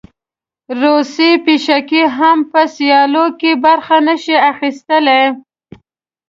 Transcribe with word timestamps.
روسۍ 0.81 1.31
پیشکې 1.45 2.03
هم 2.17 2.37
په 2.51 2.61
سیالیو 2.75 3.25
کې 3.39 3.51
برخه 3.65 3.97
نه 4.07 4.15
شي 4.23 4.35
اخیستلی. 4.51 5.21